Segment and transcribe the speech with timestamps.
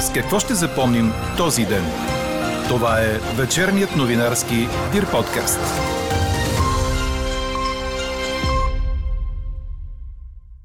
[0.00, 1.82] С какво ще запомним този ден?
[2.68, 4.54] Това е вечерният новинарски
[4.92, 5.60] Дир подкаст.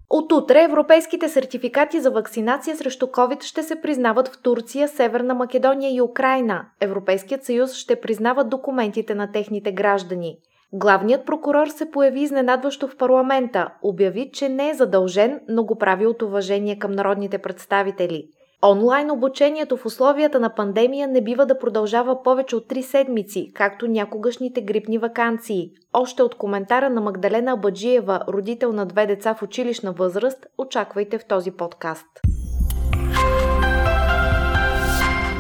[0.10, 5.96] От утре европейските сертификати за вакцинация срещу COVID ще се признават в Турция, Северна Македония
[5.96, 6.66] и Украина.
[6.82, 10.38] Европейският съюз ще признава документите на техните граждани.
[10.74, 16.06] Главният прокурор се появи изненадващо в парламента, обяви, че не е задължен, но го прави
[16.06, 18.28] от уважение към народните представители–
[18.72, 23.88] Онлайн обучението в условията на пандемия не бива да продължава повече от 3 седмици, както
[23.88, 25.72] някогашните грипни вакансии.
[25.94, 31.26] Още от коментара на Магдалена Баджиева, родител на две деца в училищна възраст, очаквайте в
[31.26, 32.08] този подкаст.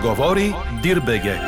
[0.05, 1.39] Говори Дирбеге.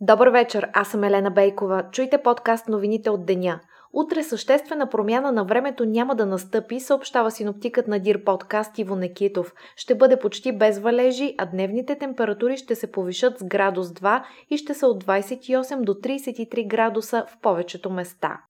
[0.00, 1.84] Добър вечер, аз съм Елена Бейкова.
[1.92, 3.60] Чуйте подкаст новините от деня–
[3.94, 9.54] Утре съществена промяна на времето няма да настъпи, съобщава синоптикът на Дир подкаст Иво Некитов.
[9.76, 14.56] Ще бъде почти без валежи, а дневните температури ще се повишат с градус 2 и
[14.56, 18.40] ще са от 28 до 33 градуса в повечето места.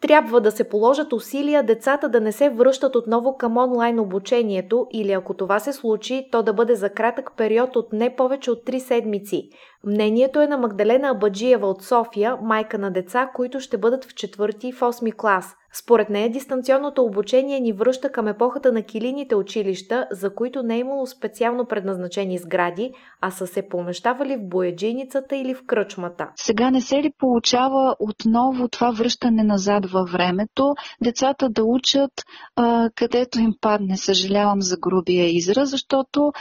[0.00, 5.12] Трябва да се положат усилия децата да не се връщат отново към онлайн обучението или
[5.12, 8.78] ако това се случи, то да бъде за кратък период от не повече от 3
[8.78, 9.48] седмици.
[9.84, 14.64] Мнението е на Магдалена Абаджиева от София, майка на деца, които ще бъдат в 4
[14.64, 15.56] и в 8 клас.
[15.72, 20.78] Според нея дистанционното обучение ни връща към епохата на килините училища, за които не е
[20.78, 26.28] имало специално предназначени сгради, а са се помещавали в бояджийницата или в кръчмата.
[26.36, 32.12] Сега не се ли получава отново това връщане назад във времето, децата да учат
[32.56, 36.32] а, където им падне, съжалявам за грубия израз, защото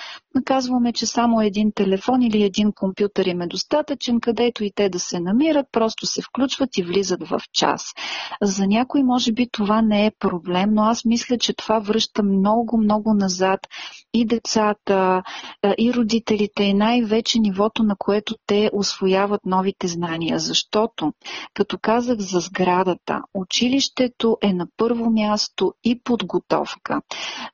[0.45, 4.99] казваме, че само един телефон или един компютър им е достатъчен, където и те да
[4.99, 7.93] се намират, просто се включват и влизат в час.
[8.41, 12.77] За някой може би това не е проблем, но аз мисля, че това връща много,
[12.77, 13.59] много назад
[14.13, 15.21] и децата,
[15.77, 20.39] и родителите, и най-вече нивото, на което те освояват новите знания.
[20.39, 21.13] Защото,
[21.53, 27.01] като казах за сградата, училището е на първо място и подготовка.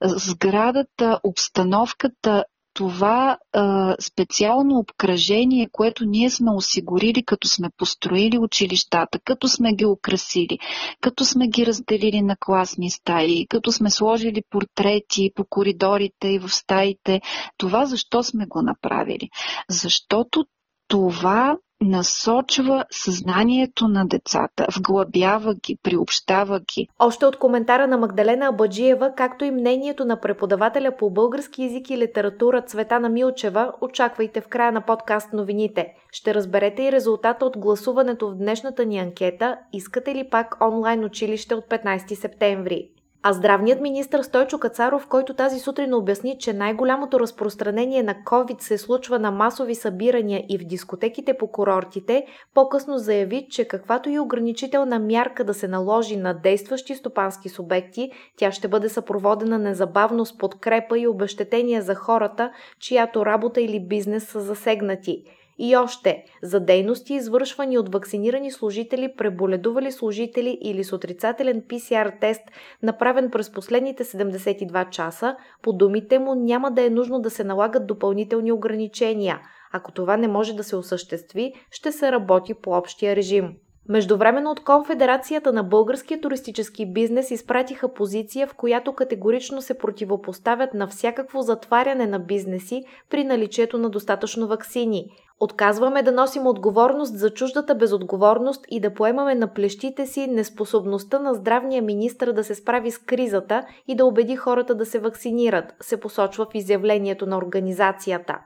[0.01, 2.43] Сградата, обстановката
[2.75, 9.85] това а, специално обкръжение, което ние сме осигурили, като сме построили училищата, като сме ги
[9.85, 10.59] украсили,
[11.01, 16.49] като сме ги разделили на класни стаи, като сме сложили портрети по коридорите и в
[16.49, 17.21] стаите,
[17.57, 19.29] това защо сме го направили?
[19.69, 20.45] Защото
[20.87, 26.87] това насочва съзнанието на децата, вглъбява ги, приобщава ги.
[26.99, 31.97] Още от коментара на Магдалена Абаджиева, както и мнението на преподавателя по български язик и
[31.97, 35.93] литература Цветана Милчева, очаквайте в края на подкаст новините.
[36.11, 41.55] Ще разберете и резултата от гласуването в днешната ни анкета «Искате ли пак онлайн училище
[41.55, 42.89] от 15 септември?»
[43.27, 48.77] А здравният министр Стойчо Кацаров, който тази сутрин обясни, че най-голямото разпространение на COVID се
[48.77, 54.99] случва на масови събирания и в дискотеките по курортите, по-късно заяви, че каквато и ограничителна
[54.99, 60.99] мярка да се наложи на действащи стопански субекти, тя ще бъде съпроводена незабавно с подкрепа
[60.99, 65.23] и обещетения за хората, чиято работа или бизнес са засегнати–
[65.57, 72.41] и още, за дейности, извършвани от вакцинирани служители, преболедували служители или с отрицателен PCR тест,
[72.83, 77.87] направен през последните 72 часа, по думите му няма да е нужно да се налагат
[77.87, 79.39] допълнителни ограничения.
[79.73, 83.55] Ако това не може да се осъществи, ще се работи по общия режим.
[83.89, 90.87] Междувременно от Конфедерацията на българския туристически бизнес изпратиха позиция, в която категорично се противопоставят на
[90.87, 95.05] всякакво затваряне на бизнеси при наличието на достатъчно вакцини.
[95.39, 101.33] Отказваме да носим отговорност за чуждата безотговорност и да поемаме на плещите си неспособността на
[101.33, 105.99] здравния министр да се справи с кризата и да убеди хората да се вакцинират, се
[105.99, 108.39] посочва в изявлението на организацията.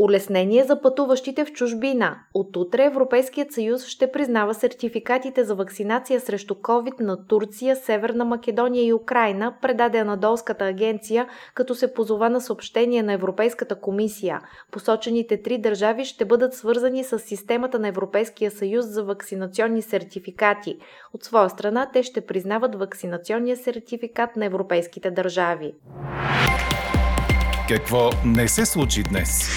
[0.00, 2.16] Улеснение за пътуващите в чужбина.
[2.34, 8.86] От утре Европейският съюз ще признава сертификатите за вакцинация срещу COVID на Турция, Северна Македония
[8.86, 14.40] и Украина, предаде Анадолската агенция, като се позова на съобщение на Европейската комисия.
[14.70, 20.78] Посочените три държави ще бъдат свързани с системата на Европейския съюз за вакцинационни сертификати.
[21.14, 25.72] От своя страна те ще признават вакцинационния сертификат на европейските държави.
[27.68, 29.48] Какво не се случи днес?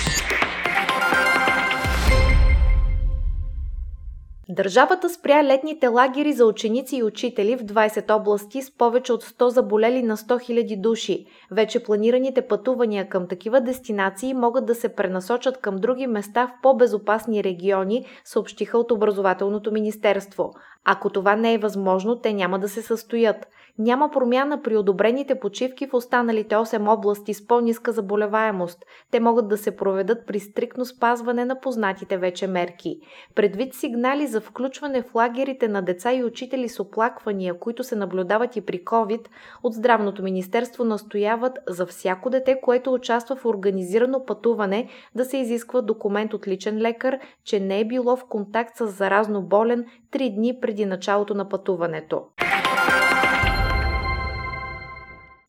[4.53, 9.47] Държавата спря летните лагери за ученици и учители в 20 области с повече от 100
[9.47, 11.25] заболели на 100 000 души.
[11.51, 17.43] Вече планираните пътувания към такива дестинации могат да се пренасочат към други места в по-безопасни
[17.43, 20.53] региони, съобщиха от Образователното министерство.
[20.85, 23.47] Ако това не е възможно, те няма да се състоят.
[23.79, 28.85] Няма промяна при одобрените почивки в останалите 8 области с по-ниска заболеваемост.
[29.11, 32.99] Те могат да се проведат при стрикно спазване на познатите вече мерки.
[33.35, 38.55] Предвид сигнали за включване в лагерите на деца и учители с оплаквания, които се наблюдават
[38.55, 39.27] и при COVID,
[39.63, 45.81] от Здравното министерство настояват за всяко дете, което участва в организирано пътуване, да се изисква
[45.81, 50.57] документ от личен лекар, че не е било в контакт с заразно болен 3 дни
[50.61, 52.21] преди началото на пътуването.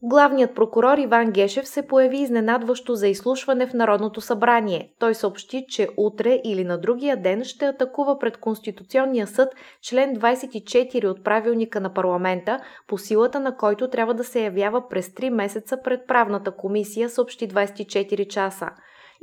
[0.05, 4.93] Главният прокурор Иван Гешев се появи изненадващо за изслушване в Народното събрание.
[4.99, 9.49] Той съобщи, че утре или на другия ден ще атакува пред Конституционния съд
[9.83, 15.09] член 24 от правилника на парламента, по силата на който трябва да се явява през
[15.09, 18.69] 3 месеца пред правната комисия, съобщи 24 часа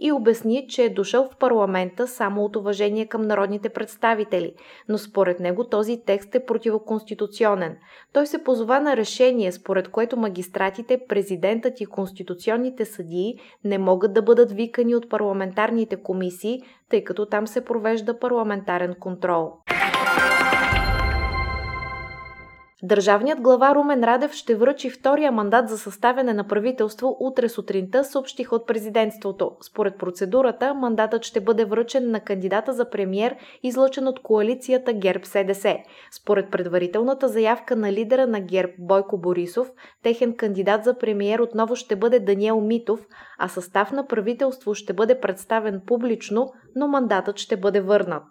[0.01, 4.53] и обясни, че е дошъл в парламента само от уважение към народните представители,
[4.89, 7.77] но според него този текст е противоконституционен.
[8.13, 14.21] Той се позова на решение, според което магистратите, президентът и конституционните съдии не могат да
[14.21, 19.53] бъдат викани от парламентарните комисии, тъй като там се провежда парламентарен контрол.
[22.83, 28.55] Държавният глава Румен Радев ще връчи втория мандат за съставяне на правителство утре сутринта, съобщиха
[28.55, 29.51] от президентството.
[29.61, 35.77] Според процедурата, мандатът ще бъде връчен на кандидата за премьер, излъчен от коалицията ГЕРБ-СДС.
[36.11, 39.71] Според предварителната заявка на лидера на ГЕРБ Бойко Борисов,
[40.03, 42.99] техен кандидат за премьер отново ще бъде Даниел Митов,
[43.39, 48.23] а състав на правителство ще бъде представен публично, но мандатът ще бъде върнат.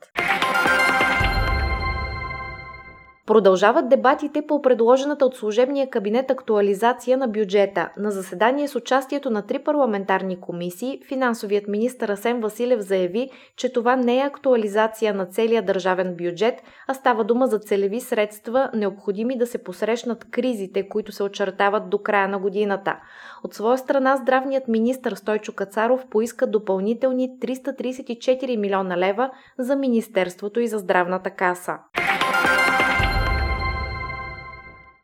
[3.29, 7.89] Продължават дебатите по предложената от служебния кабинет актуализация на бюджета.
[7.97, 13.97] На заседание с участието на три парламентарни комисии, финансовият министр Асен Василев заяви, че това
[13.97, 19.47] не е актуализация на целия държавен бюджет, а става дума за целеви средства, необходими да
[19.47, 22.97] се посрещнат кризите, които се очертават до края на годината.
[23.45, 30.69] От своя страна здравният министр Стойчо Кацаров поиска допълнителни 334 милиона лева за Министерството и
[30.69, 31.79] за здравната каса.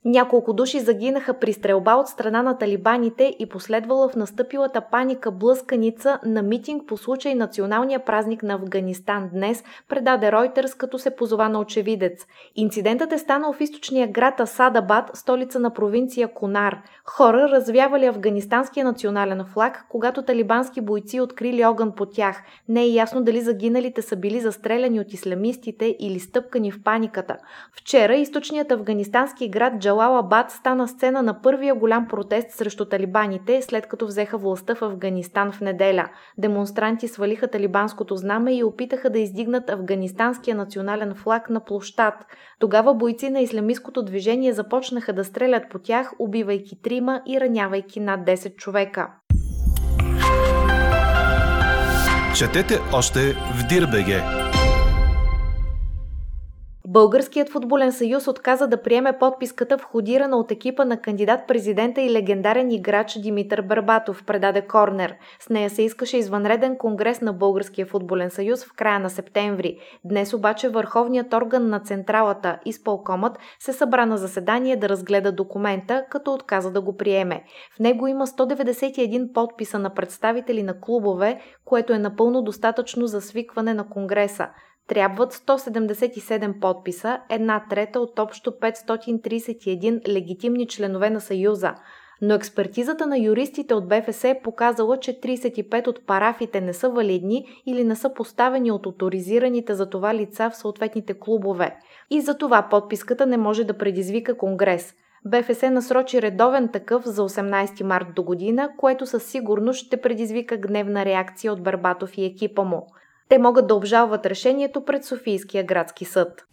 [0.06, 6.19] Няколко души загинаха при стрелба от страна на талибаните и последвала в настъпилата паника блъсканица
[6.25, 11.61] на митинг по случай националния празник на Афганистан днес, предаде Ройтерс, като се позова на
[11.61, 12.27] очевидец.
[12.56, 16.79] Инцидентът е станал в източния град Асадабад, столица на провинция Конар.
[17.05, 22.43] Хора развявали афганистанския национален флаг, когато талибански бойци открили огън по тях.
[22.69, 27.37] Не е ясно дали загиналите са били застреляни от исламистите или стъпкани в паниката.
[27.73, 34.06] Вчера източният афганистански град Джалалабад стана сцена на първия голям протест срещу талибаните, след като
[34.06, 36.08] взеха властта в Афганистан в неделя.
[36.38, 42.14] Демонстранти свалиха талибанското знаме и опитаха да издигнат афганистанския национален флаг на площад.
[42.61, 48.20] Тогава бойци на исламистското движение започнаха да стрелят по тях, убивайки трима и ранявайки над
[48.20, 49.08] 10 човека.
[52.37, 54.44] Четете още в Дирбеге!
[56.94, 63.19] Българският футболен съюз отказа да приеме подписката входирана от екипа на кандидат-президента и легендарен играч
[63.19, 65.14] Димитър Барбатов, предаде Корнер.
[65.41, 69.79] С нея се искаше извънреден конгрес на Българския футболен съюз в края на септември.
[70.05, 76.34] Днес обаче върховният орган на централата, изпълкомът, се събра на заседание да разгледа документа, като
[76.34, 77.44] отказа да го приеме.
[77.77, 83.74] В него има 191 подписа на представители на клубове, което е напълно достатъчно за свикване
[83.74, 84.48] на конгреса.
[84.88, 91.74] Трябват 177 подписа, една трета от общо 531 легитимни членове на Съюза.
[92.22, 97.46] Но експертизата на юристите от БФС е показала, че 35 от парафите не са валидни
[97.67, 101.76] или не са поставени от авторизираните за това лица в съответните клубове.
[102.10, 104.94] И за това подписката не може да предизвика конгрес.
[105.26, 111.05] БФС насрочи редовен такъв за 18 март до година, което със сигурност ще предизвика гневна
[111.05, 112.86] реакция от Барбатов и екипа му.
[113.28, 116.44] Те могат да обжалват решението пред Софийския градски съд.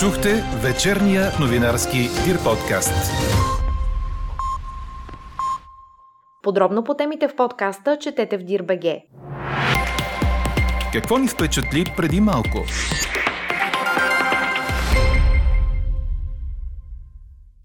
[0.00, 3.12] Чухте вечерния новинарски Дир подкаст.
[6.42, 9.02] Подробно по темите в подкаста четете в Дирбеге.
[10.92, 12.58] Какво ни впечатли преди малко?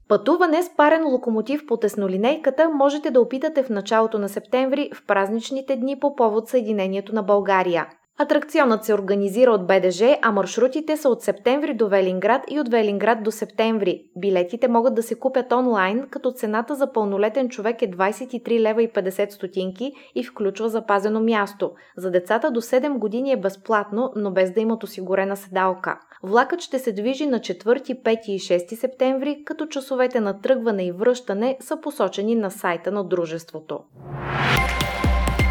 [0.07, 5.75] Пътуване с парен локомотив по теснолинейката можете да опитате в началото на септември в празничните
[5.75, 7.87] дни по повод Съединението на България.
[8.17, 13.23] Атракционът се организира от БДЖ, а маршрутите са от септември до Велинград и от Велинград
[13.23, 14.03] до септември.
[14.17, 18.89] Билетите могат да се купят онлайн, като цената за пълнолетен човек е 23 лева и
[18.89, 21.71] 50 стотинки и включва запазено място.
[21.97, 25.99] За децата до 7 години е безплатно, но без да имат осигурена седалка.
[26.23, 30.91] Влакът ще се движи на 4, 5 и 6 септември, като часовете на тръгване и
[30.91, 33.79] връщане са посочени на сайта на дружеството.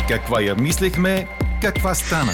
[0.09, 1.27] Каква я мислехме,
[1.63, 2.33] каква стана?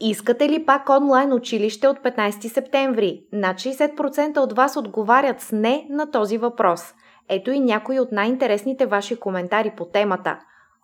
[0.00, 3.20] Искате ли пак онлайн училище от 15 септември?
[3.32, 6.80] Над 60% от вас отговарят с не на този въпрос.
[7.28, 10.38] Ето и някои от най-интересните ваши коментари по темата.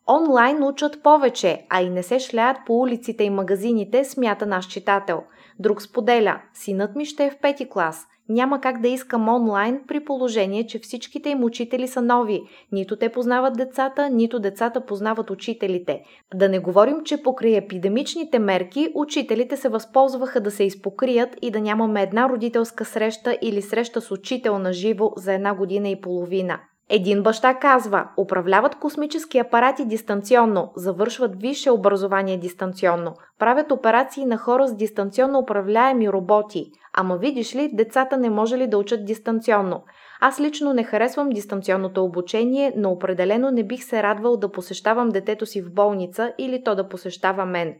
[0.09, 5.23] Онлайн учат повече, а и не се шляят по улиците и магазините, смята наш читател.
[5.59, 8.07] Друг споделя, синът ми ще е в пети клас.
[8.29, 12.43] Няма как да искам онлайн при положение, че всичките им учители са нови.
[12.73, 16.03] Нито те познават децата, нито децата познават учителите.
[16.35, 21.61] Да не говорим, че покрай епидемичните мерки учителите се възползваха да се изпокрият и да
[21.61, 26.61] нямаме една родителска среща или среща с учител на живо за една година и половина.
[26.95, 34.69] Един баща казва, управляват космически апарати дистанционно, завършват висше образование дистанционно, правят операции на хора
[34.69, 36.71] с дистанционно управляеми роботи.
[36.95, 39.83] Ама видиш ли, децата не може ли да учат дистанционно?
[40.21, 45.47] Аз лично не харесвам дистанционното обучение, но определено не бих се радвал да посещавам детето
[45.47, 47.75] си в болница или то да посещава мен.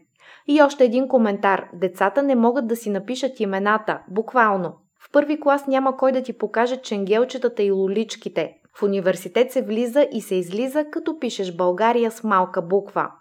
[0.47, 1.65] И още един коментар.
[1.73, 4.73] Децата не могат да си напишат имената, буквално.
[4.99, 8.53] В първи клас няма кой да ти покаже ченгелчетата и лоличките.
[8.75, 13.11] В университет се влиза и се излиза, като пишеш България с малка буква.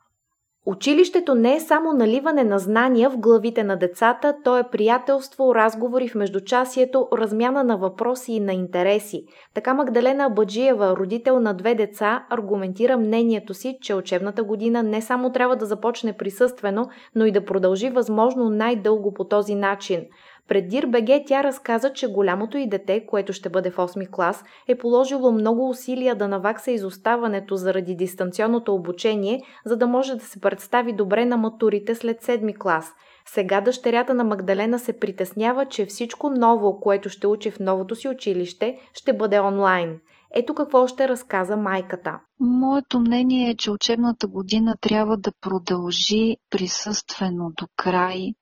[0.67, 6.09] Училището не е само наливане на знания в главите на децата, то е приятелство, разговори
[6.09, 9.25] в междучасието, размяна на въпроси и на интереси.
[9.55, 15.33] Така Магдалена Абаджиева, родител на две деца, аргументира мнението си, че учебната година не само
[15.33, 20.05] трябва да започне присъствено, но и да продължи възможно най-дълго по този начин.
[20.49, 24.79] Пред ДИР-БГ тя разказа, че голямото и дете, което ще бъде в 8 клас, е
[24.79, 30.93] положило много усилия да навакса изоставането заради дистанционното обучение, за да може да се представи
[30.93, 32.93] добре на матурите след 7 клас.
[33.27, 38.09] Сега дъщерята на Магдалена се притеснява, че всичко ново, което ще учи в новото си
[38.09, 39.99] училище, ще бъде онлайн.
[40.35, 42.21] Ето какво ще разказа майката.
[42.41, 48.35] Моето мнение е, че учебната година трябва да продължи присъствено до край.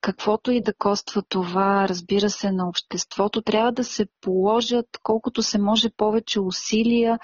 [0.00, 5.58] Каквото и да коства това, разбира се, на обществото, трябва да се положат колкото се
[5.58, 7.18] може повече усилия,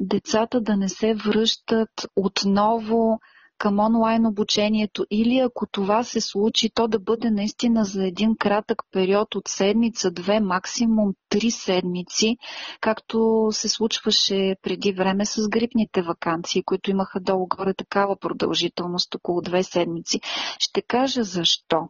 [0.00, 3.18] децата да не се връщат отново
[3.58, 8.82] към онлайн обучението или ако това се случи, то да бъде наистина за един кратък
[8.92, 12.36] период от седмица, две, максимум три седмици,
[12.80, 19.62] както се случваше преди време с грипните вакансии, които имаха долу-горе такава продължителност, около две
[19.62, 20.20] седмици.
[20.58, 21.88] Ще кажа защо.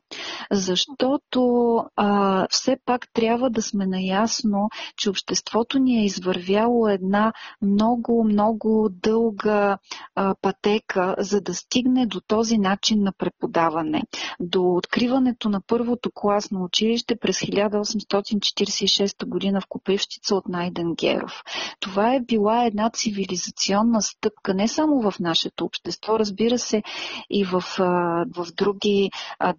[0.52, 7.32] Защото а, все пак трябва да сме наясно, че обществото ни е извървяло една
[7.62, 9.78] много, много дълга
[10.14, 14.02] а, пътека, за да стигне до този начин на преподаване.
[14.40, 21.42] До откриването на първото класно училище през 1846 година в Копривщица от Найден Геров.
[21.80, 26.82] Това е била една цивилизационна стъпка не само в нашето общество, разбира се
[27.30, 27.64] и в,
[28.36, 29.10] в други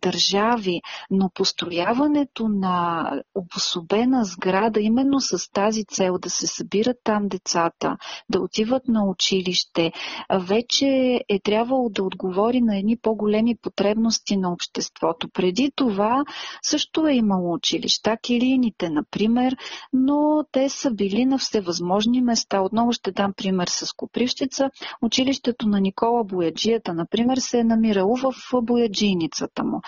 [0.01, 7.98] държави, но построяването на обособена сграда именно с тази цел да се събират там децата,
[8.30, 9.92] да отиват на училище,
[10.34, 15.29] вече е трябвало да отговори на едни по-големи потребности на обществото.
[15.34, 16.24] Преди това
[16.62, 19.58] също е имало училища, килините, например,
[19.94, 22.62] но те са били на всевъзможни места.
[22.62, 24.70] Отново ще дам пример с Копривщица.
[25.01, 29.82] Училището на Никола Бояджията, например, се е намирало в бояджийницата му.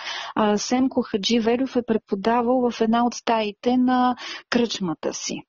[0.56, 4.16] Семко Хаджи Велев е преподавал в една от стаите на
[4.50, 5.42] кръчмата си.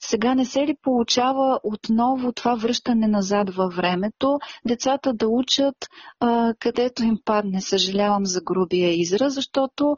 [0.00, 5.74] Сега не се ли получава отново това връщане назад във времето, децата да учат
[6.20, 9.96] а, където им падне, съжалявам за грубия израз, защото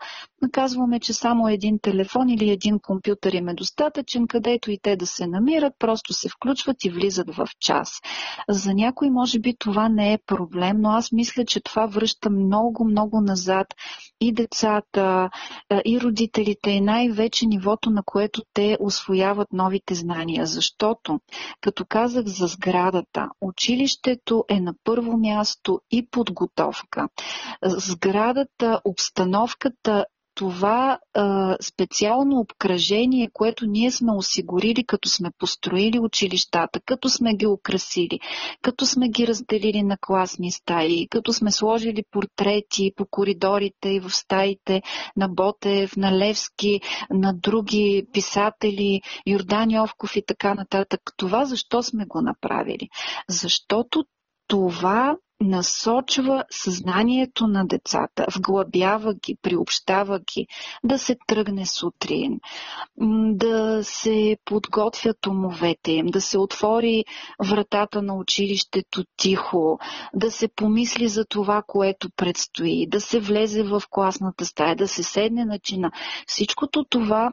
[0.52, 5.06] казваме, че само един телефон или един компютър им е достатъчен, където и те да
[5.06, 8.00] се намират, просто се включват и влизат в час.
[8.48, 12.84] За някой може би това не е проблем, но аз мисля, че това връща много,
[12.84, 13.66] много назад
[14.20, 15.30] и децата,
[15.84, 20.46] и родителите, и най-вече нивото, на което те освояват новите знания.
[20.46, 21.20] Защото,
[21.60, 27.08] като казах за сградата, училището е на първо място и подготовка.
[27.62, 30.04] Сградата, обстановката
[30.38, 37.46] това а, специално обкръжение, което ние сме осигурили, като сме построили училищата, като сме ги
[37.46, 38.20] украсили,
[38.62, 44.10] като сме ги разделили на класни стаи, като сме сложили портрети по коридорите и в
[44.10, 44.82] стаите
[45.16, 46.80] на Ботев, на Левски,
[47.10, 51.00] на други писатели, Йордан Йовков и така нататък.
[51.16, 52.88] Това защо сме го направили?
[53.28, 54.04] Защото
[54.48, 60.46] това насочва съзнанието на децата, вглъбява ги, приобщава ги,
[60.84, 62.40] да се тръгне сутрин,
[63.32, 67.04] да се подготвят умовете им, да се отвори
[67.44, 69.78] вратата на училището тихо,
[70.14, 75.02] да се помисли за това, което предстои, да се влезе в класната стая, да се
[75.02, 75.90] седне на чина.
[76.26, 77.32] Всичкото това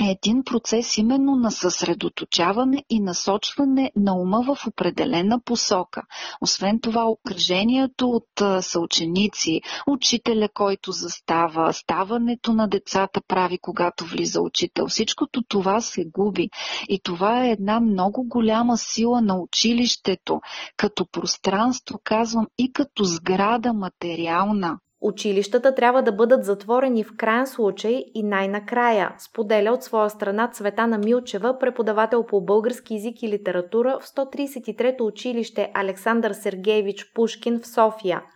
[0.00, 6.02] е един процес именно на съсредоточаване и насочване на ума в определена посока.
[6.40, 14.86] Освен това, окръжението от съученици, учителя, който застава, ставането на децата прави, когато влиза учител.
[14.86, 16.50] Всичкото това се губи.
[16.88, 20.40] И това е една много голяма сила на училището,
[20.76, 24.78] като пространство, казвам, и като сграда материална.
[25.00, 30.98] Училищата трябва да бъдат затворени в крайен случай и най-накрая, споделя от своя страна Цветана
[30.98, 38.22] Милчева, преподавател по български язик и литература в 133-то училище Александър Сергеевич Пушкин в София–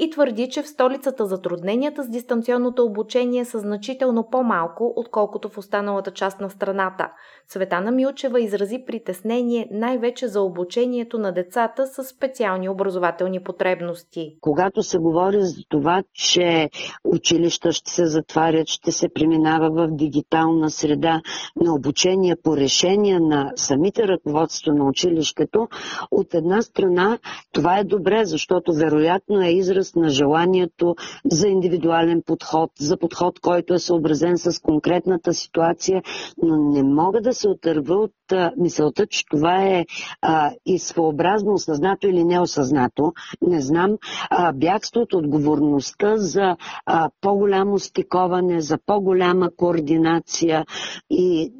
[0.00, 6.10] и твърди, че в столицата затрудненията с дистанционното обучение са значително по-малко, отколкото в останалата
[6.10, 7.08] част на страната.
[7.48, 14.36] Светана Милчева изрази притеснение най-вече за обучението на децата с специални образователни потребности.
[14.40, 16.70] Когато се говори за това, че
[17.04, 21.20] училища ще се затварят, ще се преминава в дигитална среда
[21.56, 25.68] на обучение по решение на самите ръководство на училището,
[26.10, 27.18] от една страна
[27.52, 33.40] това е добре, защото вероятно е израз израз на желанието за индивидуален подход, за подход,
[33.40, 36.02] който е съобразен с конкретната ситуация,
[36.42, 38.12] но не мога да се отърва от
[38.56, 39.84] мисълта, че това е
[40.22, 43.12] а, и своеобразно осъзнато или неосъзнато.
[43.42, 43.96] Не знам,
[44.30, 50.64] а, бягство от отговорността за а, по-голямо стиковане, за по-голяма координация
[51.10, 51.52] и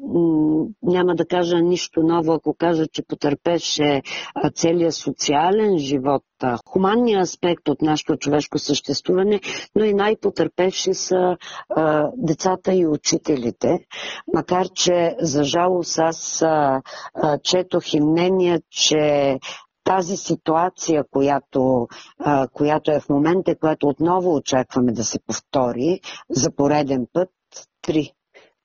[0.83, 4.01] няма да кажа нищо ново, ако кажа, че потърпеше
[4.55, 6.23] целият социален живот,
[6.69, 9.41] хуманния аспект от нашето човешко съществуване,
[9.75, 11.37] но и най-потърпевши са
[11.69, 13.79] а, децата и учителите.
[14.33, 16.81] Макар, че за жалост аз а,
[17.13, 19.37] а, четох и мнение, че
[19.83, 21.87] тази ситуация, която,
[22.19, 27.29] а, която е в момента, която отново очакваме да се повтори за пореден път,
[27.81, 28.13] три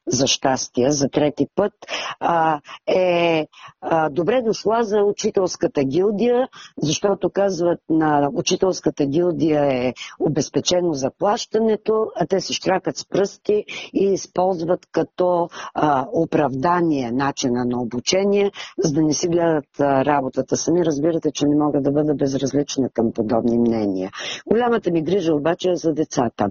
[0.07, 1.73] за щастие, за трети път,
[2.21, 3.47] а, е
[3.81, 6.49] а, добре дошла за учителската гилдия,
[6.83, 13.65] защото казват на учителската гилдия е обезпечено заплащането, а те се штракат с пръсти
[13.95, 20.57] и използват като а, оправдание начина на обучение, за да не си гледат а, работата.
[20.57, 24.11] Сами разбирате, че не мога да бъда безразлична към подобни мнения.
[24.47, 26.51] Голямата ми грижа обаче е за децата.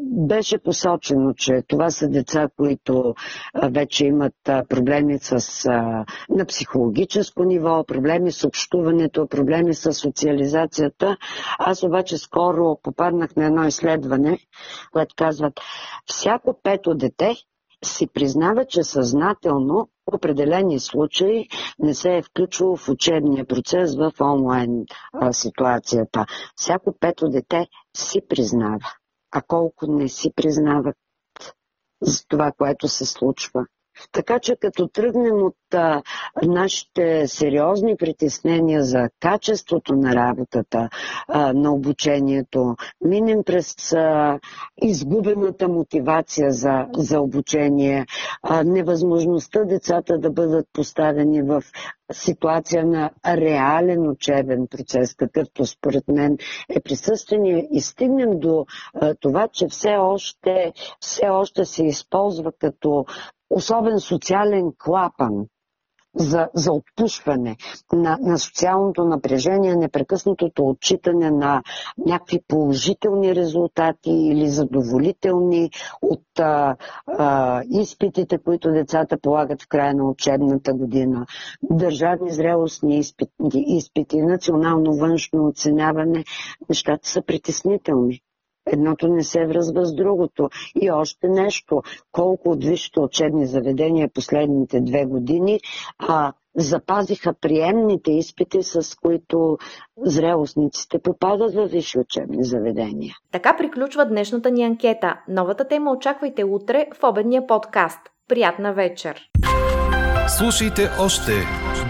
[0.00, 3.14] Беше посочено, че това са деца, които
[3.70, 5.68] вече имат проблеми с,
[6.28, 11.16] на психологическо ниво, проблеми с общуването, проблеми с социализацията.
[11.58, 14.38] Аз обаче скоро попаднах на едно изследване,
[14.92, 15.60] което казват
[16.06, 17.34] всяко пето дете
[17.84, 24.12] си признава, че съзнателно в определени случаи не се е включвало в учебния процес в
[24.20, 26.26] онлайн а, ситуацията.
[26.56, 28.78] Всяко пето дете си признава
[29.32, 30.96] а колко не си признават
[32.02, 33.66] за това, което се случва.
[34.12, 36.02] Така че като тръгнем от а,
[36.42, 40.88] нашите сериозни притеснения за качеството на работата,
[41.28, 44.38] а, на обучението, минем през а,
[44.82, 48.06] изгубената мотивация за, за обучение,
[48.42, 51.62] а, невъзможността децата да бъдат поставени в
[52.12, 56.38] ситуация на реален учебен процес, какъвто според мен
[56.70, 63.04] е присъствение и стигнем до а, това, че все още, все още се използва като
[63.52, 65.46] особен социален клапан
[66.14, 67.56] за, за отпушване
[67.92, 71.62] на, на социалното напрежение, непрекъснатото отчитане на
[72.06, 75.70] някакви положителни резултати или задоволителни
[76.02, 81.26] от а, а, изпитите, които децата полагат в края на учебната година,
[81.62, 83.30] държавни зрелостни изпити,
[83.66, 86.24] изпити национално външно оценяване,
[86.68, 88.20] нещата са притеснителни.
[88.72, 90.48] Едното не се връзва с другото.
[90.80, 91.82] И още нещо.
[92.12, 95.60] Колко от висшите учебни заведения последните две години
[95.98, 99.58] а, запазиха приемните изпити, с които
[100.04, 103.14] зрелостниците попадат в висши учебни заведения.
[103.32, 105.20] Така приключва днешната ни анкета.
[105.28, 108.00] Новата тема очаквайте утре в обедния подкаст.
[108.28, 109.28] Приятна вечер!
[110.38, 111.32] Слушайте още,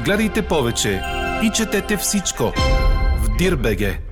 [0.05, 1.01] гледайте повече
[1.42, 2.45] и четете всичко
[3.23, 4.12] в Дирбеге.